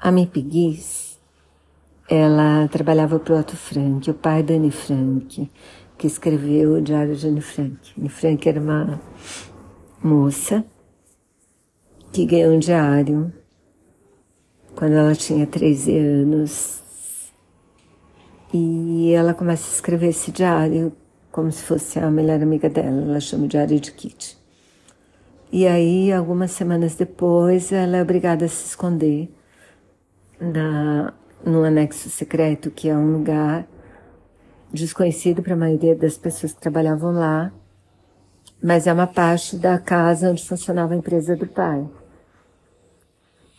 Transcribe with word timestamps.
A 0.00 0.12
Mipiguis, 0.12 1.18
ela 2.08 2.68
trabalhava 2.68 3.18
para 3.18 3.34
o 3.34 3.38
Otto 3.40 3.56
Frank, 3.56 4.08
o 4.08 4.14
pai 4.14 4.44
da 4.44 4.54
Anne 4.54 4.70
Frank, 4.70 5.50
que 5.98 6.06
escreveu 6.06 6.74
o 6.74 6.80
Diário 6.80 7.16
de 7.16 7.26
Anne 7.26 7.40
Frank. 7.40 7.92
Anne 7.98 8.08
Frank 8.08 8.48
era 8.48 8.60
uma 8.60 9.00
moça 10.00 10.64
que 12.12 12.24
ganhou 12.24 12.54
um 12.54 12.60
diário 12.60 13.32
quando 14.76 14.92
ela 14.92 15.16
tinha 15.16 15.48
13 15.48 15.98
anos. 15.98 16.80
E 18.54 19.12
ela 19.12 19.34
começa 19.34 19.68
a 19.68 19.74
escrever 19.74 20.10
esse 20.10 20.30
diário 20.30 20.92
como 21.32 21.50
se 21.50 21.62
fosse 21.64 21.98
a 21.98 22.08
melhor 22.08 22.40
amiga 22.40 22.70
dela, 22.70 23.02
ela 23.02 23.20
chama 23.20 23.44
o 23.44 23.48
diário 23.48 23.78
de 23.78 23.92
Kitty. 23.92 24.38
E 25.50 25.66
aí, 25.66 26.12
algumas 26.12 26.52
semanas 26.52 26.94
depois, 26.94 27.72
ela 27.72 27.96
é 27.96 28.02
obrigada 28.02 28.44
a 28.44 28.48
se 28.48 28.66
esconder 28.66 29.28
na, 30.40 31.12
no 31.44 31.64
anexo 31.64 32.08
secreto, 32.10 32.70
que 32.70 32.88
é 32.88 32.96
um 32.96 33.12
lugar 33.12 33.66
desconhecido 34.72 35.42
para 35.42 35.54
a 35.54 35.56
maioria 35.56 35.96
das 35.96 36.16
pessoas 36.16 36.52
que 36.52 36.60
trabalhavam 36.60 37.12
lá, 37.12 37.52
mas 38.62 38.86
é 38.86 38.92
uma 38.92 39.06
parte 39.06 39.56
da 39.56 39.78
casa 39.78 40.30
onde 40.30 40.46
funcionava 40.46 40.94
a 40.94 40.96
empresa 40.96 41.36
do 41.36 41.46
pai. 41.46 41.88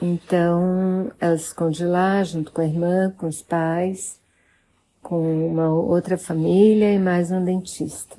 Então, 0.01 1.11
ela 1.19 1.37
se 1.37 1.45
esconde 1.45 1.85
lá, 1.85 2.23
junto 2.23 2.51
com 2.51 2.61
a 2.61 2.65
irmã, 2.65 3.13
com 3.17 3.27
os 3.27 3.41
pais, 3.41 4.19
com 5.01 5.47
uma 5.47 5.69
outra 5.69 6.17
família 6.17 6.93
e 6.93 6.99
mais 6.99 7.31
um 7.31 7.43
dentista. 7.43 8.15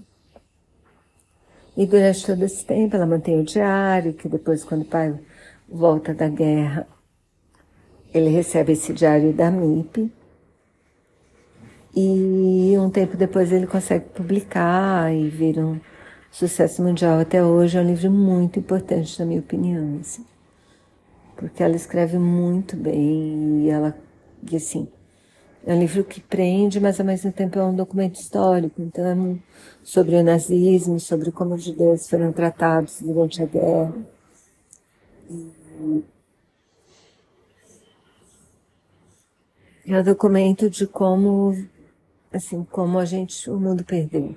E 1.77 1.87
durante 1.87 2.27
todo 2.27 2.43
esse 2.43 2.65
tempo 2.67 2.97
ela 2.97 3.07
mantém 3.07 3.41
o 3.41 3.45
diário, 3.45 4.13
que 4.13 4.29
depois, 4.29 4.65
quando 4.65 4.83
o 4.83 4.87
pai 4.87 5.19
volta 5.69 6.13
da 6.13 6.29
guerra, 6.29 6.87
ele 8.13 8.29
recebe 8.31 8.73
esse 8.73 8.93
diário 8.93 9.33
da 9.33 9.51
MIP. 9.51 10.11
E 11.95 12.75
um 12.79 12.89
tempo 12.91 13.17
depois 13.17 13.51
ele 13.53 13.67
consegue 13.67 14.05
publicar 14.11 15.13
e 15.13 15.29
vira 15.29 15.61
um 15.61 15.81
sucesso 16.31 16.83
mundial. 16.83 17.19
Até 17.19 17.45
hoje 17.45 17.79
é 17.79 17.81
um 17.81 17.87
livro 17.87 18.11
muito 18.11 18.59
importante, 18.59 19.19
na 19.19 19.27
minha 19.27 19.41
opinião. 19.41 19.99
Assim, 20.01 20.25
porque 21.37 21.63
ela 21.63 21.75
escreve 21.75 22.19
muito 22.19 22.77
bem 22.77 23.65
e 23.65 23.71
ela, 23.71 23.97
e 24.51 24.57
assim, 24.57 24.87
é 25.67 25.75
um 25.75 25.79
livro 25.79 26.05
que 26.05 26.21
prende, 26.21 26.79
mas 26.81 27.01
ao 27.01 27.07
mesmo 27.07 27.33
tempo 27.33 27.59
é 27.59 27.65
um 27.65 27.75
documento 27.75 28.21
histórico. 28.21 28.81
Então 28.81 29.05
é 29.05 29.37
sobre 29.83 30.15
o 30.15 30.23
nazismo, 30.23 31.01
sobre 31.01 31.33
como 31.33 31.55
os 31.55 31.65
judeus 31.65 32.09
foram 32.09 32.33
tratados 32.33 33.01
durante 33.01 33.43
a 33.43 33.47
guerra. 33.47 33.95
E 35.29 36.05
é 39.87 39.99
um 39.99 40.03
documento 40.03 40.69
de 40.69 40.87
como, 40.87 41.57
assim, 42.33 42.65
como 42.65 42.99
a 42.99 43.05
gente, 43.05 43.51
o 43.51 43.59
mundo 43.59 43.85
perdeu, 43.85 44.35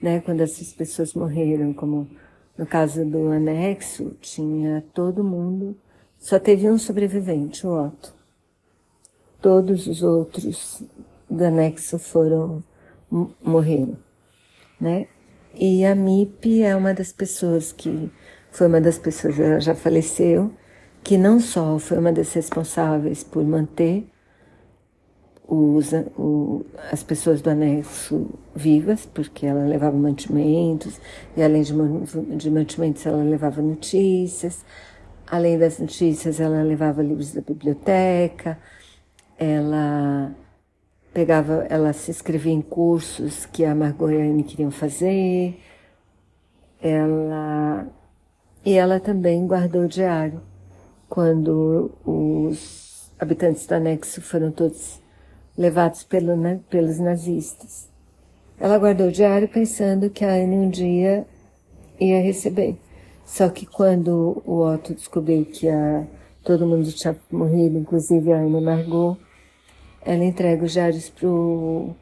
né? 0.00 0.20
Quando 0.20 0.40
essas 0.40 0.72
pessoas 0.72 1.14
morreram, 1.14 1.72
como 1.72 2.08
no 2.56 2.66
caso 2.66 3.04
do 3.04 3.30
anexo, 3.30 4.16
tinha 4.20 4.84
todo 4.94 5.24
mundo, 5.24 5.76
só 6.18 6.38
teve 6.38 6.70
um 6.70 6.78
sobrevivente, 6.78 7.66
o 7.66 7.86
Otto 7.86 8.14
todos 9.44 9.86
os 9.86 10.02
outros 10.02 10.82
do 11.28 11.44
anexo 11.44 11.98
foram 11.98 12.64
morreram, 13.42 13.98
né? 14.80 15.06
E 15.54 15.84
a 15.84 15.94
MIP 15.94 16.62
é 16.62 16.74
uma 16.74 16.94
das 16.94 17.12
pessoas 17.12 17.70
que 17.70 18.10
foi 18.50 18.68
uma 18.68 18.80
das 18.80 18.96
pessoas 18.96 19.38
ela 19.38 19.60
já 19.60 19.74
faleceu, 19.74 20.50
que 21.02 21.18
não 21.18 21.38
só 21.38 21.78
foi 21.78 21.98
uma 21.98 22.10
das 22.10 22.32
responsáveis 22.32 23.22
por 23.22 23.44
manter 23.44 24.08
os, 25.46 25.92
o, 26.16 26.64
as 26.90 27.02
pessoas 27.02 27.42
do 27.42 27.50
anexo 27.50 28.26
vivas, 28.54 29.06
porque 29.06 29.46
ela 29.46 29.64
levava 29.66 29.96
mantimentos, 29.96 31.00
e 31.36 31.42
além 31.42 31.62
de, 31.62 31.72
de 32.36 32.50
mantimentos 32.50 33.04
ela 33.04 33.22
levava 33.22 33.60
notícias, 33.60 34.64
além 35.26 35.58
das 35.58 35.78
notícias 35.78 36.40
ela 36.40 36.62
levava 36.62 37.02
livros 37.02 37.32
da 37.32 37.40
biblioteca, 37.40 38.58
ela 39.38 40.34
pegava, 41.12 41.66
ela 41.68 41.92
se 41.92 42.10
inscrevia 42.10 42.52
em 42.52 42.62
cursos 42.62 43.46
que 43.46 43.64
a 43.64 43.74
Margot 43.74 44.10
e 44.10 44.16
a 44.16 44.24
Anne 44.24 44.42
queriam 44.42 44.70
fazer. 44.70 45.60
Ela 46.82 47.86
e 48.64 48.74
ela 48.74 48.98
também 48.98 49.46
guardou 49.46 49.82
o 49.82 49.88
diário 49.88 50.40
quando 51.08 51.92
os 52.04 53.12
habitantes 53.18 53.66
do 53.66 53.74
anexo 53.74 54.22
foram 54.22 54.50
todos 54.50 55.00
levados 55.56 56.02
pelo, 56.04 56.36
né, 56.36 56.60
pelos 56.68 56.98
nazistas. 56.98 57.88
Ela 58.58 58.78
guardou 58.78 59.08
o 59.08 59.12
diário 59.12 59.48
pensando 59.48 60.10
que 60.10 60.24
a 60.24 60.32
Anne 60.32 60.56
um 60.56 60.70
dia 60.70 61.26
ia 62.00 62.20
receber. 62.20 62.76
Só 63.24 63.48
que 63.48 63.66
quando 63.66 64.42
o 64.44 64.60
Otto 64.60 64.94
descobriu 64.94 65.44
que 65.44 65.68
a, 65.68 66.04
todo 66.42 66.66
mundo 66.66 66.90
tinha 66.92 67.16
morrido, 67.30 67.78
inclusive 67.78 68.32
a 68.32 68.38
Anne 68.38 68.60
Margot, 68.60 69.16
ela 70.02 70.24
entrega 70.24 70.64
os 70.64 70.72
diários 70.72 71.08
pro, 71.08 71.94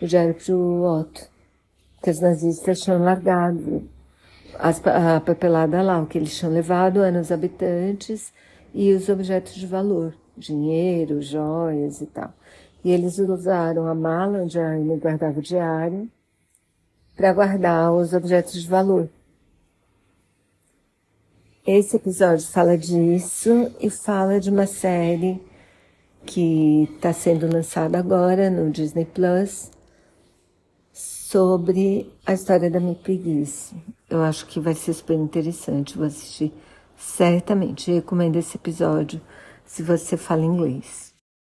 o 0.00 0.06
diário 0.06 0.34
pro 0.34 0.82
Otto, 0.82 1.28
que 2.02 2.10
os 2.10 2.20
nazistas 2.20 2.80
tinham 2.80 3.02
largado 3.02 3.88
as, 4.58 4.84
a 4.86 5.20
papelada 5.20 5.82
lá, 5.82 6.00
o 6.00 6.06
que 6.06 6.18
eles 6.18 6.36
tinham 6.36 6.52
levado 6.52 7.02
eram 7.02 7.20
os 7.20 7.30
habitantes 7.30 8.32
e 8.74 8.92
os 8.92 9.08
objetos 9.08 9.54
de 9.54 9.66
valor, 9.66 10.14
dinheiro, 10.36 11.20
joias 11.20 12.00
e 12.00 12.06
tal. 12.06 12.32
E 12.82 12.90
eles 12.90 13.18
usaram 13.18 13.86
a 13.86 13.94
mala 13.94 14.42
onde 14.42 14.58
a 14.58 14.66
Anne 14.66 14.96
guardava 14.96 15.38
o 15.38 15.42
diário 15.42 16.10
para 17.16 17.32
guardar 17.32 17.92
os 17.92 18.12
objetos 18.12 18.54
de 18.54 18.66
valor. 18.66 19.08
Esse 21.66 21.96
episódio 21.96 22.46
fala 22.46 22.76
disso 22.76 23.70
e 23.78 23.90
fala 23.90 24.40
de 24.40 24.48
uma 24.48 24.66
série 24.66 25.40
que 26.24 26.88
está 26.94 27.12
sendo 27.12 27.52
lançado 27.52 27.94
agora 27.96 28.48
no 28.48 28.70
Disney 28.70 29.04
Plus 29.04 29.70
sobre 30.92 32.12
a 32.26 32.32
história 32.32 32.70
da 32.70 32.80
minha 32.80 32.94
preguiça. 32.94 33.76
Eu 34.08 34.22
acho 34.22 34.46
que 34.46 34.58
vai 34.58 34.74
ser 34.74 34.94
super 34.94 35.14
interessante. 35.14 35.96
Vou 35.96 36.06
assistir 36.06 36.52
certamente. 36.96 37.92
recomendo 37.92 38.36
esse 38.36 38.56
episódio 38.56 39.20
se 39.64 39.82
você 39.82 40.16
fala 40.16 40.44
inglês. 40.44 41.09